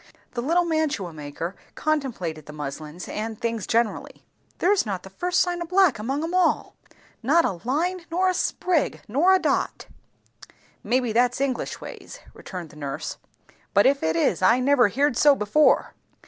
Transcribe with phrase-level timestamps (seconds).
[0.31, 4.25] The little mantua maker contemplated the muslins, and things generally.
[4.57, 6.75] "There's not the first sign o' black among 'em all!
[7.21, 9.85] Not a line, nor a sprig, nor a dot."
[10.83, 13.17] "Maybe that's English ways," returned the nurse;
[13.75, 15.93] "but if it is, I never heerd so before."